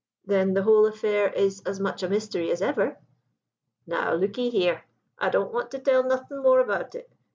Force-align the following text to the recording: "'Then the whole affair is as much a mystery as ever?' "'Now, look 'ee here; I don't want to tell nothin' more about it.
"'Then 0.25 0.55
the 0.55 0.63
whole 0.63 0.87
affair 0.87 1.31
is 1.31 1.61
as 1.61 1.79
much 1.79 2.01
a 2.01 2.09
mystery 2.09 2.49
as 2.49 2.59
ever?' 2.59 2.97
"'Now, 3.85 4.15
look 4.15 4.35
'ee 4.39 4.49
here; 4.49 4.83
I 5.19 5.29
don't 5.29 5.53
want 5.53 5.69
to 5.69 5.79
tell 5.79 6.01
nothin' 6.01 6.41
more 6.41 6.59
about 6.59 6.95
it. 6.95 7.11